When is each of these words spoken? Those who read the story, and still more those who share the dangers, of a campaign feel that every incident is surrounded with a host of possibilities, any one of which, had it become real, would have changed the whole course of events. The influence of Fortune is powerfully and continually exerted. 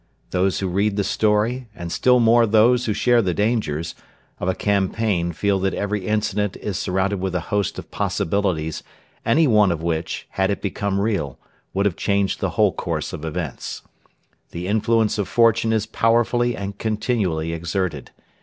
Those 0.31 0.57
who 0.57 0.67
read 0.67 0.95
the 0.95 1.03
story, 1.03 1.67
and 1.75 1.91
still 1.91 2.19
more 2.19 2.47
those 2.47 2.85
who 2.85 2.91
share 2.93 3.21
the 3.21 3.35
dangers, 3.35 3.93
of 4.39 4.47
a 4.49 4.55
campaign 4.55 5.31
feel 5.31 5.59
that 5.59 5.75
every 5.75 6.07
incident 6.07 6.57
is 6.57 6.79
surrounded 6.79 7.19
with 7.19 7.35
a 7.35 7.39
host 7.53 7.77
of 7.77 7.91
possibilities, 7.91 8.81
any 9.27 9.45
one 9.45 9.71
of 9.71 9.83
which, 9.83 10.25
had 10.31 10.49
it 10.49 10.59
become 10.59 10.99
real, 10.99 11.37
would 11.75 11.85
have 11.85 11.95
changed 11.97 12.39
the 12.39 12.49
whole 12.57 12.71
course 12.73 13.13
of 13.13 13.23
events. 13.23 13.83
The 14.49 14.65
influence 14.65 15.19
of 15.19 15.27
Fortune 15.27 15.71
is 15.71 15.85
powerfully 15.85 16.55
and 16.57 16.79
continually 16.79 17.53
exerted. 17.53 18.09